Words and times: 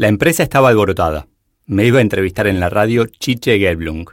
La 0.00 0.08
empresa 0.08 0.42
estaba 0.42 0.70
alborotada. 0.70 1.28
Me 1.66 1.84
iba 1.84 1.98
a 1.98 2.00
entrevistar 2.00 2.46
en 2.46 2.58
la 2.58 2.70
radio 2.70 3.04
Chiche 3.04 3.58
Gelblung, 3.58 4.08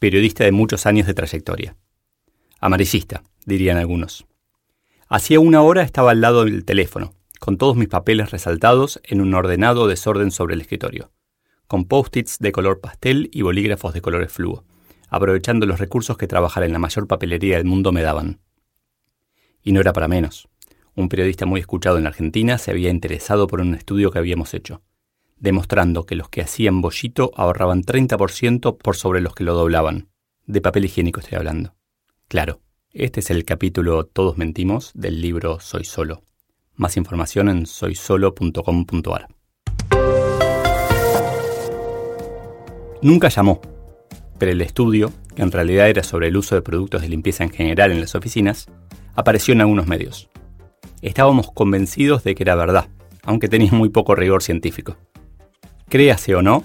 periodista 0.00 0.42
de 0.42 0.50
muchos 0.50 0.86
años 0.86 1.06
de 1.06 1.14
trayectoria. 1.14 1.76
Amarillista, 2.58 3.22
dirían 3.46 3.76
algunos. 3.76 4.26
Hacía 5.06 5.38
una 5.38 5.62
hora 5.62 5.82
estaba 5.82 6.10
al 6.10 6.20
lado 6.20 6.44
del 6.44 6.64
teléfono, 6.64 7.14
con 7.38 7.58
todos 7.58 7.76
mis 7.76 7.86
papeles 7.86 8.32
resaltados 8.32 9.00
en 9.04 9.20
un 9.20 9.32
ordenado 9.34 9.86
desorden 9.86 10.32
sobre 10.32 10.56
el 10.56 10.62
escritorio, 10.62 11.12
con 11.68 11.84
post-its 11.84 12.40
de 12.40 12.50
color 12.50 12.80
pastel 12.80 13.30
y 13.32 13.42
bolígrafos 13.42 13.94
de 13.94 14.00
colores 14.00 14.32
fluo, 14.32 14.64
aprovechando 15.08 15.64
los 15.64 15.78
recursos 15.78 16.18
que 16.18 16.26
trabajar 16.26 16.64
en 16.64 16.72
la 16.72 16.80
mayor 16.80 17.06
papelería 17.06 17.58
del 17.58 17.66
mundo 17.66 17.92
me 17.92 18.02
daban. 18.02 18.40
Y 19.62 19.70
no 19.70 19.80
era 19.80 19.92
para 19.92 20.08
menos. 20.08 20.48
Un 20.96 21.08
periodista 21.08 21.46
muy 21.46 21.60
escuchado 21.60 21.98
en 21.98 22.08
Argentina 22.08 22.58
se 22.58 22.72
había 22.72 22.90
interesado 22.90 23.46
por 23.46 23.60
un 23.60 23.76
estudio 23.76 24.10
que 24.10 24.18
habíamos 24.18 24.54
hecho 24.54 24.82
demostrando 25.36 26.06
que 26.06 26.16
los 26.16 26.28
que 26.28 26.42
hacían 26.42 26.80
bollito 26.80 27.30
ahorraban 27.36 27.82
30% 27.82 28.78
por 28.78 28.96
sobre 28.96 29.20
los 29.20 29.34
que 29.34 29.44
lo 29.44 29.54
doblaban. 29.54 30.08
De 30.46 30.60
papel 30.60 30.84
higiénico 30.84 31.20
estoy 31.20 31.36
hablando. 31.36 31.74
Claro, 32.28 32.60
este 32.90 33.20
es 33.20 33.30
el 33.30 33.44
capítulo 33.44 34.04
Todos 34.04 34.38
mentimos 34.38 34.92
del 34.94 35.20
libro 35.20 35.60
Soy 35.60 35.84
Solo. 35.84 36.22
Más 36.74 36.96
información 36.96 37.48
en 37.48 37.66
soysolo.com.ar. 37.66 39.28
Nunca 43.02 43.28
llamó, 43.28 43.60
pero 44.38 44.52
el 44.52 44.60
estudio, 44.62 45.12
que 45.34 45.42
en 45.42 45.52
realidad 45.52 45.88
era 45.88 46.02
sobre 46.02 46.28
el 46.28 46.36
uso 46.36 46.54
de 46.54 46.62
productos 46.62 47.02
de 47.02 47.08
limpieza 47.08 47.44
en 47.44 47.50
general 47.50 47.92
en 47.92 48.00
las 48.00 48.14
oficinas, 48.14 48.66
apareció 49.14 49.52
en 49.52 49.60
algunos 49.60 49.86
medios. 49.86 50.30
Estábamos 51.02 51.50
convencidos 51.52 52.24
de 52.24 52.34
que 52.34 52.42
era 52.42 52.54
verdad, 52.54 52.88
aunque 53.22 53.48
tenía 53.48 53.72
muy 53.72 53.90
poco 53.90 54.14
rigor 54.14 54.42
científico. 54.42 54.96
Créase 55.88 56.34
o 56.34 56.42
no, 56.42 56.64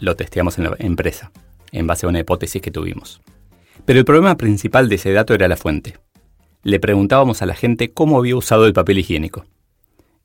lo 0.00 0.14
testeamos 0.14 0.58
en 0.58 0.64
la 0.64 0.76
empresa, 0.78 1.32
en 1.72 1.86
base 1.86 2.06
a 2.06 2.08
una 2.08 2.20
hipótesis 2.20 2.62
que 2.62 2.70
tuvimos. 2.70 3.20
Pero 3.84 3.98
el 3.98 4.04
problema 4.04 4.36
principal 4.36 4.88
de 4.88 4.96
ese 4.96 5.12
dato 5.12 5.34
era 5.34 5.48
la 5.48 5.56
fuente. 5.56 5.96
Le 6.62 6.78
preguntábamos 6.78 7.40
a 7.40 7.46
la 7.46 7.54
gente 7.54 7.92
cómo 7.92 8.18
había 8.18 8.36
usado 8.36 8.66
el 8.66 8.72
papel 8.72 8.98
higiénico. 8.98 9.46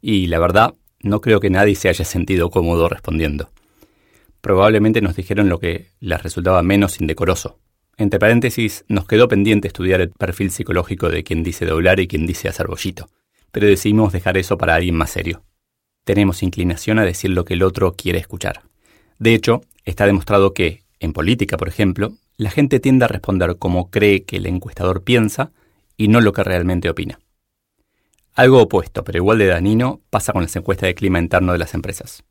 Y 0.01 0.27
la 0.27 0.39
verdad, 0.39 0.73
no 1.01 1.21
creo 1.21 1.39
que 1.39 1.49
nadie 1.49 1.75
se 1.75 1.89
haya 1.89 2.05
sentido 2.05 2.49
cómodo 2.49 2.89
respondiendo. 2.89 3.49
Probablemente 4.41 5.01
nos 5.01 5.15
dijeron 5.15 5.47
lo 5.47 5.59
que 5.59 5.87
les 6.01 6.21
resultaba 6.21 6.61
menos 6.63 6.99
indecoroso. 6.99 7.59
Entre 7.97 8.19
paréntesis, 8.19 8.83
nos 8.89 9.07
quedó 9.07 9.27
pendiente 9.27 9.67
estudiar 9.67 10.01
el 10.01 10.09
perfil 10.09 10.51
psicológico 10.51 11.09
de 11.09 11.23
quien 11.23 11.43
dice 11.43 11.65
doblar 11.65 11.99
y 11.99 12.07
quien 12.07 12.25
dice 12.25 12.49
hacer 12.49 12.67
bollito, 12.67 13.09
pero 13.51 13.67
decidimos 13.67 14.11
dejar 14.11 14.37
eso 14.37 14.57
para 14.57 14.75
alguien 14.75 14.95
más 14.95 15.11
serio 15.11 15.43
tenemos 16.03 16.43
inclinación 16.43 16.99
a 16.99 17.05
decir 17.05 17.31
lo 17.31 17.45
que 17.45 17.53
el 17.53 17.63
otro 17.63 17.93
quiere 17.93 18.19
escuchar. 18.19 18.63
De 19.19 19.33
hecho, 19.33 19.61
está 19.85 20.05
demostrado 20.05 20.53
que, 20.53 20.83
en 20.99 21.13
política, 21.13 21.57
por 21.57 21.67
ejemplo, 21.67 22.13
la 22.37 22.49
gente 22.49 22.79
tiende 22.79 23.05
a 23.05 23.07
responder 23.07 23.57
como 23.57 23.89
cree 23.89 24.23
que 24.23 24.37
el 24.37 24.45
encuestador 24.45 25.03
piensa 25.03 25.51
y 25.97 26.07
no 26.07 26.21
lo 26.21 26.33
que 26.33 26.43
realmente 26.43 26.89
opina. 26.89 27.19
Algo 28.33 28.61
opuesto, 28.61 29.03
pero 29.03 29.19
igual 29.19 29.37
de 29.37 29.45
danino, 29.47 30.01
pasa 30.09 30.33
con 30.33 30.41
las 30.41 30.55
encuestas 30.55 30.87
de 30.87 30.95
clima 30.95 31.19
interno 31.19 31.51
de 31.51 31.59
las 31.59 31.75
empresas. 31.75 32.23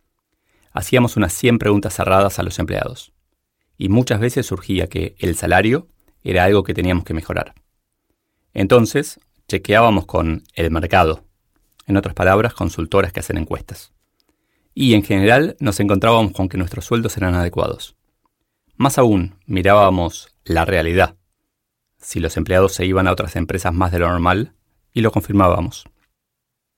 Hacíamos 0.72 1.16
unas 1.16 1.32
100 1.32 1.58
preguntas 1.58 1.94
cerradas 1.94 2.38
a 2.38 2.42
los 2.42 2.58
empleados, 2.58 3.12
y 3.78 3.88
muchas 3.88 4.20
veces 4.20 4.46
surgía 4.46 4.88
que 4.88 5.14
el 5.18 5.36
salario 5.36 5.86
era 6.24 6.44
algo 6.44 6.64
que 6.64 6.74
teníamos 6.74 7.04
que 7.04 7.14
mejorar. 7.14 7.54
Entonces, 8.54 9.20
chequeábamos 9.48 10.06
con 10.06 10.44
el 10.54 10.70
mercado, 10.70 11.24
en 11.86 11.96
otras 11.96 12.14
palabras, 12.14 12.54
consultoras 12.54 13.12
que 13.12 13.20
hacen 13.20 13.38
encuestas. 13.38 13.92
Y 14.74 14.94
en 14.94 15.02
general 15.02 15.56
nos 15.60 15.80
encontrábamos 15.80 16.32
con 16.32 16.48
que 16.48 16.58
nuestros 16.58 16.84
sueldos 16.84 17.16
eran 17.16 17.34
adecuados. 17.34 17.96
Más 18.76 18.98
aún, 18.98 19.36
mirábamos 19.46 20.34
la 20.44 20.64
realidad. 20.64 21.16
Si 21.98 22.20
los 22.20 22.36
empleados 22.36 22.72
se 22.72 22.86
iban 22.86 23.06
a 23.06 23.12
otras 23.12 23.36
empresas 23.36 23.72
más 23.72 23.92
de 23.92 23.98
lo 23.98 24.08
normal, 24.08 24.54
y 24.92 25.00
lo 25.00 25.10
confirmábamos. 25.10 25.84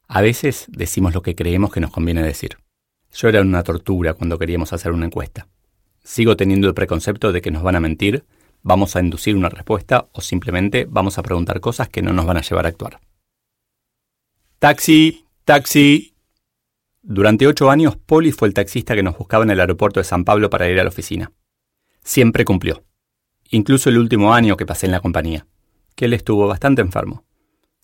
A 0.06 0.20
veces 0.20 0.66
decimos 0.68 1.14
lo 1.14 1.22
que 1.22 1.34
creemos 1.34 1.72
que 1.72 1.80
nos 1.80 1.90
conviene 1.90 2.22
decir. 2.22 2.58
Yo 3.12 3.28
era 3.28 3.40
una 3.40 3.62
tortura 3.62 4.14
cuando 4.14 4.38
queríamos 4.38 4.72
hacer 4.72 4.92
una 4.92 5.06
encuesta. 5.06 5.48
Sigo 6.02 6.36
teniendo 6.36 6.68
el 6.68 6.74
preconcepto 6.74 7.32
de 7.32 7.40
que 7.40 7.50
nos 7.50 7.62
van 7.62 7.76
a 7.76 7.80
mentir, 7.80 8.24
vamos 8.62 8.96
a 8.96 9.00
inducir 9.00 9.36
una 9.36 9.48
respuesta 9.48 10.08
o 10.12 10.20
simplemente 10.20 10.86
vamos 10.88 11.18
a 11.18 11.22
preguntar 11.22 11.60
cosas 11.60 11.88
que 11.88 12.02
no 12.02 12.12
nos 12.12 12.26
van 12.26 12.36
a 12.36 12.42
llevar 12.42 12.66
a 12.66 12.68
actuar. 12.68 13.00
Taxi, 14.58 15.26
taxi. 15.44 16.14
Durante 17.02 17.46
ocho 17.46 17.70
años, 17.70 17.96
Poli 17.96 18.32
fue 18.32 18.48
el 18.48 18.54
taxista 18.54 18.94
que 18.94 19.02
nos 19.02 19.18
buscaba 19.18 19.44
en 19.44 19.50
el 19.50 19.60
aeropuerto 19.60 20.00
de 20.00 20.04
San 20.04 20.24
Pablo 20.24 20.48
para 20.48 20.68
ir 20.70 20.80
a 20.80 20.84
la 20.84 20.88
oficina. 20.88 21.32
Siempre 22.02 22.44
cumplió. 22.44 22.84
Incluso 23.50 23.90
el 23.90 23.98
último 23.98 24.32
año 24.32 24.56
que 24.56 24.64
pasé 24.64 24.86
en 24.86 24.92
la 24.92 25.00
compañía, 25.00 25.46
que 25.94 26.06
él 26.06 26.14
estuvo 26.14 26.46
bastante 26.46 26.80
enfermo. 26.80 27.24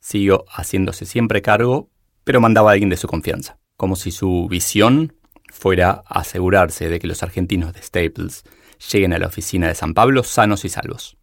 Siguió 0.01 0.47
haciéndose 0.49 1.05
siempre 1.05 1.43
cargo, 1.43 1.91
pero 2.25 2.41
mandaba 2.41 2.71
a 2.71 2.73
alguien 2.73 2.89
de 2.89 2.97
su 2.97 3.09
confianza, 3.09 3.59
como 3.77 3.95
si 3.95 4.11
su 4.11 4.49
visión 4.49 5.13
fuera 5.51 6.03
asegurarse 6.07 6.89
de 6.89 6.99
que 6.99 7.07
los 7.07 7.23
argentinos 7.23 7.75
de 7.75 7.83
Staples 7.83 8.45
lleguen 8.91 9.13
a 9.13 9.19
la 9.19 9.27
oficina 9.27 9.69
de 9.69 9.75
San 9.75 9.93
Pablo 9.93 10.23
sanos 10.23 10.65
y 10.65 10.71
salvos. 10.71 11.19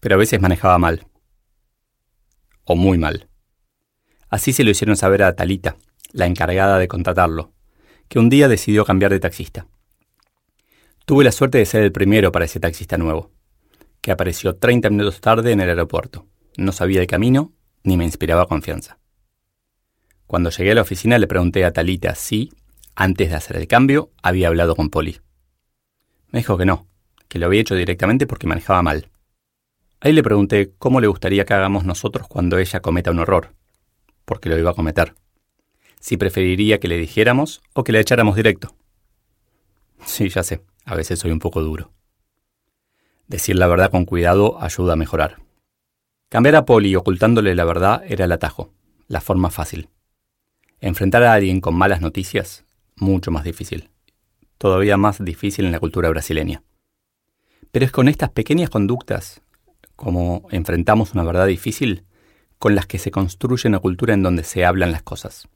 Pero 0.00 0.16
a 0.16 0.18
veces 0.18 0.40
manejaba 0.40 0.78
mal. 0.78 1.06
O 2.64 2.74
muy 2.74 2.98
mal. 2.98 3.29
Así 4.30 4.52
se 4.52 4.62
lo 4.62 4.70
hicieron 4.70 4.96
saber 4.96 5.24
a 5.24 5.34
Talita, 5.34 5.76
la 6.12 6.26
encargada 6.26 6.78
de 6.78 6.86
contratarlo, 6.86 7.52
que 8.08 8.20
un 8.20 8.30
día 8.30 8.46
decidió 8.46 8.84
cambiar 8.84 9.10
de 9.10 9.18
taxista. 9.18 9.66
Tuve 11.04 11.24
la 11.24 11.32
suerte 11.32 11.58
de 11.58 11.66
ser 11.66 11.82
el 11.82 11.90
primero 11.90 12.30
para 12.30 12.44
ese 12.44 12.60
taxista 12.60 12.96
nuevo, 12.96 13.32
que 14.00 14.12
apareció 14.12 14.54
30 14.54 14.88
minutos 14.90 15.20
tarde 15.20 15.50
en 15.50 15.60
el 15.60 15.68
aeropuerto. 15.68 16.26
No 16.56 16.70
sabía 16.70 17.00
el 17.00 17.08
camino 17.08 17.52
ni 17.82 17.96
me 17.96 18.04
inspiraba 18.04 18.46
confianza. 18.46 18.98
Cuando 20.28 20.50
llegué 20.50 20.70
a 20.70 20.74
la 20.76 20.82
oficina 20.82 21.18
le 21.18 21.26
pregunté 21.26 21.64
a 21.64 21.72
Talita 21.72 22.14
si, 22.14 22.52
antes 22.94 23.30
de 23.30 23.36
hacer 23.36 23.56
el 23.56 23.66
cambio, 23.66 24.12
había 24.22 24.46
hablado 24.46 24.76
con 24.76 24.90
Poli. 24.90 25.20
Me 26.28 26.38
dijo 26.38 26.56
que 26.56 26.66
no, 26.66 26.86
que 27.26 27.40
lo 27.40 27.46
había 27.46 27.62
hecho 27.62 27.74
directamente 27.74 28.28
porque 28.28 28.46
manejaba 28.46 28.82
mal. 28.82 29.10
Ahí 30.00 30.12
le 30.12 30.22
pregunté 30.22 30.72
cómo 30.78 31.00
le 31.00 31.08
gustaría 31.08 31.44
que 31.44 31.54
hagamos 31.54 31.84
nosotros 31.84 32.28
cuando 32.28 32.58
ella 32.58 32.80
cometa 32.80 33.10
un 33.10 33.18
error 33.18 33.59
porque 34.30 34.48
lo 34.48 34.56
iba 34.56 34.70
a 34.70 34.74
cometer. 34.74 35.16
Si 35.98 36.16
preferiría 36.16 36.78
que 36.78 36.86
le 36.86 36.98
dijéramos 36.98 37.62
o 37.74 37.82
que 37.82 37.90
le 37.90 37.98
echáramos 37.98 38.36
directo. 38.36 38.76
Sí, 40.06 40.28
ya 40.28 40.44
sé, 40.44 40.62
a 40.84 40.94
veces 40.94 41.18
soy 41.18 41.32
un 41.32 41.40
poco 41.40 41.60
duro. 41.62 41.90
Decir 43.26 43.56
la 43.56 43.66
verdad 43.66 43.90
con 43.90 44.04
cuidado 44.04 44.62
ayuda 44.62 44.92
a 44.92 44.96
mejorar. 44.96 45.38
Cambiar 46.28 46.54
a 46.54 46.64
Polly 46.64 46.94
ocultándole 46.94 47.56
la 47.56 47.64
verdad 47.64 48.04
era 48.06 48.24
el 48.24 48.30
atajo, 48.30 48.72
la 49.08 49.20
forma 49.20 49.50
fácil. 49.50 49.88
Enfrentar 50.80 51.24
a 51.24 51.32
alguien 51.32 51.60
con 51.60 51.74
malas 51.74 52.00
noticias, 52.00 52.64
mucho 52.94 53.32
más 53.32 53.42
difícil. 53.42 53.90
Todavía 54.58 54.96
más 54.96 55.24
difícil 55.24 55.64
en 55.64 55.72
la 55.72 55.80
cultura 55.80 56.08
brasileña. 56.08 56.62
Pero 57.72 57.84
es 57.84 57.90
con 57.90 58.06
estas 58.06 58.30
pequeñas 58.30 58.70
conductas, 58.70 59.42
como 59.96 60.46
enfrentamos 60.52 61.14
una 61.14 61.24
verdad 61.24 61.48
difícil, 61.48 62.04
con 62.60 62.74
las 62.74 62.86
que 62.86 62.98
se 62.98 63.10
construye 63.10 63.68
una 63.68 63.78
cultura 63.78 64.12
en 64.12 64.22
donde 64.22 64.44
se 64.44 64.66
hablan 64.66 64.92
las 64.92 65.02
cosas. 65.02 65.48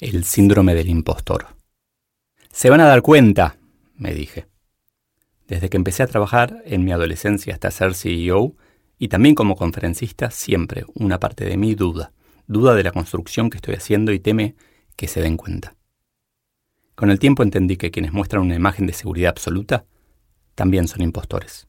El 0.00 0.24
síndrome 0.24 0.74
del 0.74 0.88
impostor. 0.88 1.48
Se 2.50 2.70
van 2.70 2.80
a 2.80 2.86
dar 2.86 3.02
cuenta, 3.02 3.58
me 3.94 4.14
dije. 4.14 4.46
Desde 5.46 5.68
que 5.68 5.76
empecé 5.76 6.02
a 6.02 6.06
trabajar 6.06 6.62
en 6.64 6.82
mi 6.82 6.92
adolescencia 6.92 7.52
hasta 7.52 7.70
ser 7.70 7.94
CEO, 7.94 8.56
y 8.98 9.08
también 9.08 9.34
como 9.34 9.54
conferencista, 9.54 10.30
siempre 10.30 10.86
una 10.94 11.20
parte 11.20 11.44
de 11.44 11.58
mí 11.58 11.74
duda, 11.74 12.10
duda 12.46 12.74
de 12.74 12.82
la 12.82 12.92
construcción 12.92 13.50
que 13.50 13.58
estoy 13.58 13.74
haciendo 13.74 14.12
y 14.12 14.18
teme 14.18 14.56
que 14.96 15.08
se 15.08 15.20
den 15.20 15.36
cuenta. 15.36 15.76
Con 16.94 17.10
el 17.10 17.18
tiempo 17.18 17.42
entendí 17.42 17.76
que 17.76 17.90
quienes 17.90 18.14
muestran 18.14 18.42
una 18.42 18.54
imagen 18.54 18.86
de 18.86 18.94
seguridad 18.94 19.28
absoluta 19.28 19.84
también 20.54 20.88
son 20.88 21.02
impostores. 21.02 21.68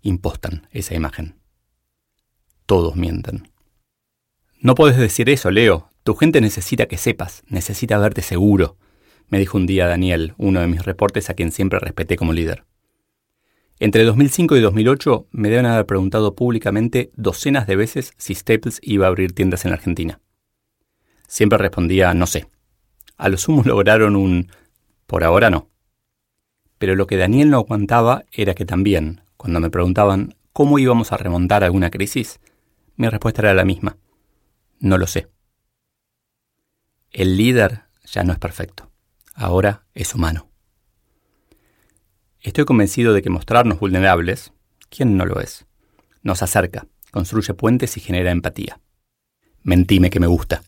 Impostan 0.00 0.68
esa 0.70 0.94
imagen 0.94 1.41
todos 2.72 2.96
mienten. 2.96 3.50
No 4.62 4.74
puedes 4.74 4.96
decir 4.96 5.28
eso, 5.28 5.50
Leo. 5.50 5.90
Tu 6.04 6.14
gente 6.14 6.40
necesita 6.40 6.86
que 6.86 6.96
sepas, 6.96 7.42
necesita 7.46 7.98
verte 7.98 8.22
seguro, 8.22 8.78
me 9.28 9.38
dijo 9.38 9.58
un 9.58 9.66
día 9.66 9.86
Daniel, 9.86 10.32
uno 10.38 10.60
de 10.60 10.68
mis 10.68 10.82
reportes 10.82 11.28
a 11.28 11.34
quien 11.34 11.52
siempre 11.52 11.78
respeté 11.80 12.16
como 12.16 12.32
líder. 12.32 12.64
Entre 13.78 14.04
2005 14.04 14.56
y 14.56 14.60
2008 14.62 15.26
me 15.32 15.50
deben 15.50 15.66
haber 15.66 15.84
preguntado 15.84 16.34
públicamente 16.34 17.10
docenas 17.14 17.66
de 17.66 17.76
veces 17.76 18.14
si 18.16 18.34
Staples 18.34 18.80
iba 18.82 19.04
a 19.04 19.08
abrir 19.10 19.34
tiendas 19.34 19.66
en 19.66 19.72
la 19.72 19.76
Argentina. 19.76 20.18
Siempre 21.28 21.58
respondía 21.58 22.14
no 22.14 22.26
sé. 22.26 22.46
A 23.18 23.28
lo 23.28 23.36
sumo 23.36 23.62
lograron 23.66 24.16
un 24.16 24.50
por 25.06 25.24
ahora 25.24 25.50
no. 25.50 25.68
Pero 26.78 26.96
lo 26.96 27.06
que 27.06 27.18
Daniel 27.18 27.50
no 27.50 27.58
aguantaba 27.58 28.24
era 28.32 28.54
que 28.54 28.64
también, 28.64 29.20
cuando 29.36 29.60
me 29.60 29.68
preguntaban 29.68 30.36
cómo 30.54 30.78
íbamos 30.78 31.12
a 31.12 31.18
remontar 31.18 31.64
alguna 31.64 31.90
crisis, 31.90 32.40
mi 32.96 33.08
respuesta 33.08 33.42
era 33.42 33.54
la 33.54 33.64
misma. 33.64 33.96
No 34.80 34.98
lo 34.98 35.06
sé. 35.06 35.28
El 37.10 37.36
líder 37.36 37.82
ya 38.04 38.24
no 38.24 38.32
es 38.32 38.38
perfecto 38.38 38.92
ahora 39.34 39.84
es 39.94 40.14
humano. 40.14 40.48
Estoy 42.40 42.64
convencido 42.64 43.12
de 43.12 43.22
que 43.22 43.30
mostrarnos 43.30 43.78
vulnerables, 43.78 44.52
¿quién 44.88 45.16
no 45.16 45.26
lo 45.26 45.40
es? 45.40 45.66
Nos 46.22 46.42
acerca, 46.42 46.86
construye 47.10 47.54
puentes 47.54 47.96
y 47.96 48.00
genera 48.00 48.30
empatía. 48.30 48.80
Mentime 49.62 50.10
que 50.10 50.20
me 50.20 50.26
gusta. 50.26 50.62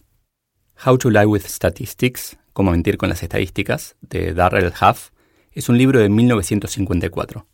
How 0.84 0.98
to 0.98 1.10
Lie 1.10 1.26
with 1.26 1.42
Statistics, 1.46 2.38
Cómo 2.52 2.70
mentir 2.70 2.98
con 2.98 3.08
las 3.08 3.20
estadísticas, 3.24 3.96
de 4.00 4.32
Darrell 4.32 4.72
Huff, 4.80 5.10
es 5.50 5.68
un 5.68 5.76
libro 5.76 5.98
de 5.98 6.08
1954, 6.08 7.48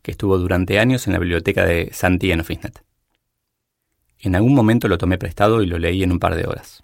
que 0.00 0.12
estuvo 0.12 0.38
durante 0.38 0.78
años 0.78 1.08
en 1.08 1.12
la 1.12 1.18
biblioteca 1.18 1.64
de 1.64 1.90
Santi 1.92 2.30
en. 2.30 2.84
En 4.20 4.34
algún 4.34 4.54
momento 4.54 4.88
lo 4.88 4.98
tomé 4.98 5.18
prestado 5.18 5.62
y 5.62 5.66
lo 5.66 5.78
leí 5.78 6.02
en 6.02 6.12
un 6.12 6.18
par 6.18 6.34
de 6.34 6.46
horas. 6.46 6.82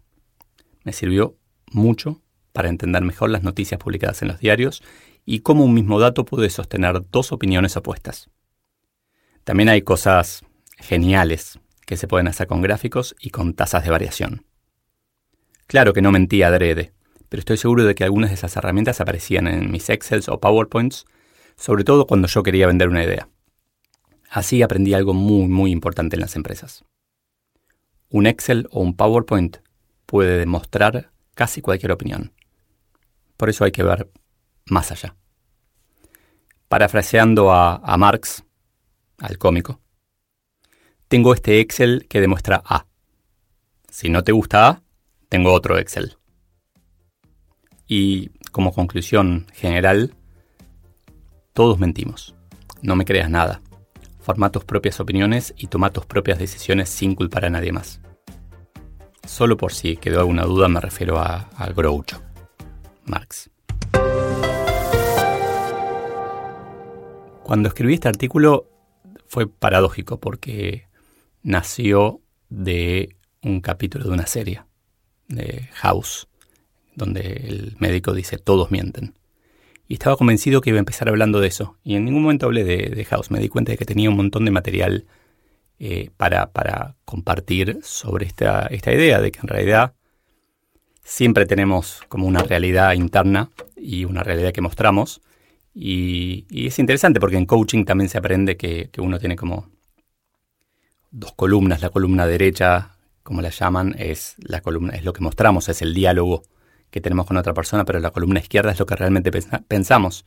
Me 0.85 0.93
sirvió 0.93 1.37
mucho 1.71 2.21
para 2.53 2.69
entender 2.69 3.03
mejor 3.03 3.31
las 3.31 3.43
noticias 3.43 3.81
publicadas 3.81 4.23
en 4.23 4.29
los 4.29 4.41
diarios 4.41 4.83
y 5.25 5.41
cómo 5.41 5.65
un 5.65 5.75
mismo 5.75 6.01
dato 6.01 6.25
puede 6.25 6.51
sostener 6.51 7.03
dos 7.11 7.33
opiniones 7.33 7.77
opuestas. 7.77 8.29
También 9.45 9.69
hay 9.69 9.83
cosas 9.83 10.45
geniales 10.79 11.59
que 11.87 11.97
se 11.97 12.09
pueden 12.09 12.29
hacer 12.29 12.47
con 12.47 12.63
gráficos 12.63 13.15
y 13.21 13.31
con 13.31 13.55
tasas 13.55 13.85
de 13.85 13.91
variación. 13.91 14.45
Claro 15.67 15.93
que 15.93 16.03
no 16.03 16.13
mentía 16.13 16.49
adrede, 16.49 16.93
pero 17.29 17.41
estoy 17.41 17.57
seguro 17.57 17.85
de 17.85 17.95
que 17.95 18.05
algunas 18.05 18.31
de 18.31 18.35
esas 18.35 18.57
herramientas 18.57 19.01
aparecían 19.01 19.47
en 19.47 19.71
mis 19.71 19.89
Excels 19.89 20.29
o 20.29 20.41
PowerPoints, 20.41 21.07
sobre 21.57 21.85
todo 21.85 22.07
cuando 22.07 22.27
yo 22.29 22.43
quería 22.43 22.67
vender 22.67 22.89
una 22.89 23.05
idea. 23.05 23.29
Así 24.29 24.63
aprendí 24.63 24.95
algo 24.95 25.15
muy, 25.15 25.49
muy 25.49 25.71
importante 25.71 26.17
en 26.17 26.21
las 26.21 26.37
empresas. 26.37 26.85
Un 28.11 28.27
Excel 28.27 28.69
o 28.71 28.81
un 28.81 28.95
PowerPoint 28.95 29.59
puede 30.07 30.39
demostrar 30.39 31.11
casi 31.35 31.63
cualquier 31.63 31.93
opinión. 31.93 32.33
Por 33.37 33.49
eso 33.49 33.65
hay 33.65 33.73
que 33.73 33.83
ver 33.83 34.11
más 34.67 34.91
allá. 34.91 35.17
Parafraseando 36.69 37.53
a, 37.53 37.77
a 37.77 37.97
Marx, 37.97 38.45
al 39.19 39.39
cómico, 39.39 39.81
tengo 41.09 41.35
este 41.35 41.61
Excel 41.61 42.07
que 42.09 42.21
demuestra 42.21 42.63
A. 42.65 42.87
Si 43.89 44.09
no 44.09 44.23
te 44.23 44.33
gusta 44.33 44.69
A, 44.69 44.83
tengo 45.29 45.53
otro 45.53 45.79
Excel. 45.79 46.17
Y 47.87 48.29
como 48.53 48.73
conclusión 48.73 49.47
general, 49.53 50.15
todos 51.53 51.79
mentimos. 51.79 52.35
No 52.83 52.97
me 52.97 53.05
creas 53.05 53.31
nada. 53.31 53.61
Forma 54.21 54.53
tus 54.53 54.65
propias 54.65 55.01
opiniones 55.01 55.55
y 55.57 55.69
toma 55.69 55.91
tus 55.91 56.07
propias 56.07 56.39
decisiones 56.39 56.89
sin 56.89 57.15
culpar 57.15 57.47
a 57.47 57.51
nadie 57.51 57.73
más. 57.73 58.01
Solo 59.27 59.57
por 59.57 59.73
si 59.73 59.97
quedó 59.97 60.21
alguna 60.21 60.45
duda 60.45 60.69
me 60.69 60.81
refiero 60.81 61.19
a, 61.19 61.49
a 61.57 61.67
Groucho. 61.69 62.21
Marx. 63.05 63.51
Cuando 67.43 67.69
escribí 67.69 67.95
este 67.95 68.09
artículo 68.09 68.69
fue 69.27 69.49
paradójico 69.49 70.21
porque 70.21 70.87
nació 71.43 72.21
de 72.49 73.17
un 73.43 73.61
capítulo 73.61 74.05
de 74.05 74.11
una 74.11 74.27
serie, 74.27 74.63
de 75.29 75.69
House, 75.75 76.29
donde 76.95 77.21
el 77.49 77.77
médico 77.79 78.13
dice 78.13 78.39
todos 78.39 78.71
mienten. 78.71 79.15
Y 79.91 79.95
estaba 79.95 80.17
convencido 80.17 80.61
que 80.61 80.71
iba 80.71 80.79
a 80.79 80.87
empezar 80.87 81.09
hablando 81.09 81.41
de 81.41 81.49
eso. 81.49 81.77
Y 81.83 81.97
en 81.97 82.05
ningún 82.05 82.23
momento 82.23 82.47
hablé 82.47 82.63
de, 82.63 83.05
House. 83.07 83.33
Me 83.33 83.41
di 83.41 83.49
cuenta 83.49 83.73
de 83.73 83.77
que 83.77 83.85
tenía 83.85 84.09
un 84.09 84.15
montón 84.15 84.45
de 84.45 84.53
material 84.53 85.05
eh, 85.81 86.11
para, 86.17 86.53
para, 86.53 86.95
compartir 87.05 87.81
sobre 87.83 88.25
esta, 88.25 88.69
esta 88.69 88.93
idea 88.93 89.21
de 89.21 89.33
que 89.33 89.41
en 89.41 89.49
realidad 89.49 89.95
siempre 91.03 91.45
tenemos 91.45 92.03
como 92.07 92.29
una 92.29 92.45
realidad 92.45 92.93
interna 92.93 93.51
y 93.77 94.05
una 94.05 94.23
realidad 94.23 94.53
que 94.53 94.61
mostramos. 94.61 95.23
Y, 95.75 96.47
es 96.53 96.79
interesante 96.79 97.19
porque 97.19 97.39
en 97.39 97.47
coaching 97.47 97.85
también 97.85 98.09
se 98.09 98.19
aprende 98.19 98.57
que, 98.57 98.91
uno 98.99 99.19
tiene 99.19 99.35
como 99.35 99.71
dos 101.11 101.33
columnas. 101.33 101.83
La 101.83 101.91
columna 101.91 102.29
derecha, 102.29 102.97
como 103.25 103.43
la 103.43 103.51
llaman, 103.51 103.97
es 103.99 104.37
la 104.39 104.61
columna, 104.61 104.95
es 104.95 105.05
lo 105.05 105.13
que 105.13 105.23
mostramos, 105.23 105.69
es 105.69 105.83
el 105.83 105.95
diálogo 105.95 106.45
que 106.91 107.01
tenemos 107.01 107.27
con 107.27 107.37
otra 107.37 107.55
persona, 107.55 107.85
pero 107.85 108.01
la 108.01 108.11
columna 108.11 108.41
izquierda 108.41 108.73
es 108.73 108.79
lo 108.79 108.87
que 108.87 108.97
realmente 108.97 109.31
pensamos. 109.69 110.25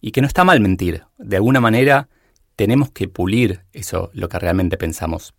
Y 0.00 0.12
que 0.12 0.20
no 0.20 0.26
está 0.26 0.44
mal 0.44 0.60
mentir. 0.60 1.04
De 1.18 1.36
alguna 1.36 1.60
manera 1.60 2.08
tenemos 2.56 2.90
que 2.90 3.08
pulir 3.08 3.64
eso, 3.72 4.10
lo 4.14 4.28
que 4.28 4.38
realmente 4.38 4.76
pensamos. 4.76 5.34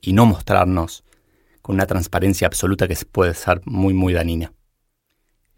Y 0.00 0.12
no 0.12 0.26
mostrarnos 0.26 1.04
con 1.62 1.74
una 1.74 1.86
transparencia 1.86 2.46
absoluta 2.46 2.88
que 2.88 2.96
puede 3.10 3.34
ser 3.34 3.60
muy, 3.64 3.92
muy 3.92 4.12
dañina. 4.12 4.52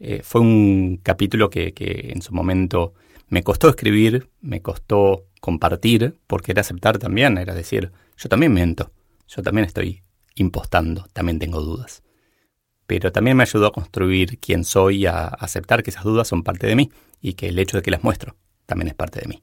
Eh, 0.01 0.23
fue 0.23 0.41
un 0.41 1.01
capítulo 1.03 1.51
que, 1.51 1.75
que, 1.75 2.13
en 2.13 2.23
su 2.23 2.33
momento 2.33 2.95
me 3.29 3.43
costó 3.43 3.69
escribir, 3.69 4.31
me 4.41 4.63
costó 4.63 5.27
compartir, 5.41 6.19
porque 6.27 6.53
era 6.53 6.61
aceptar 6.61 6.99
también, 6.99 7.37
era 7.37 7.55
decir, 7.55 7.93
yo 8.17 8.29
también 8.29 8.53
miento, 8.53 8.93
yo 9.27 9.43
también 9.43 9.67
estoy 9.67 10.03
impostando, 10.35 11.07
también 11.13 11.39
tengo 11.39 11.61
dudas. 11.61 12.03
Pero 12.89 13.13
también 13.13 13.37
me 13.37 13.43
ayudó 13.43 13.67
a 13.67 13.73
construir 13.73 14.39
quién 14.39 14.65
soy, 14.65 15.05
a 15.05 15.27
aceptar 15.27 15.83
que 15.83 15.91
esas 15.91 16.05
dudas 16.05 16.27
son 16.27 16.43
parte 16.43 16.67
de 16.67 16.75
mí 16.75 16.91
y 17.21 17.35
que 17.35 17.49
el 17.49 17.59
hecho 17.59 17.77
de 17.77 17.83
que 17.83 17.91
las 17.91 18.03
muestro 18.03 18.35
también 18.65 18.89
es 18.89 18.95
parte 18.95 19.21
de 19.21 19.29
mí. 19.29 19.43